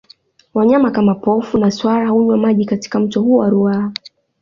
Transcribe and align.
Wanyama 0.53 0.91
kama 0.91 1.15
Pofu 1.15 1.57
na 1.57 1.71
swala 1.71 2.09
hunywa 2.09 2.37
maji 2.37 2.65
katika 2.65 2.99
mto 2.99 3.21
huo 3.21 3.37
wa 3.37 3.49
Ruaha 3.49 3.91